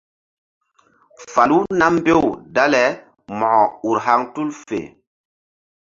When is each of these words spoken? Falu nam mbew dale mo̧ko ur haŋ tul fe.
Falu 1.31 1.57
nam 1.79 1.93
mbew 1.99 2.21
dale 2.55 2.83
mo̧ko 3.37 3.63
ur 3.89 3.97
haŋ 4.05 4.21
tul 4.33 4.49
fe. 4.65 4.79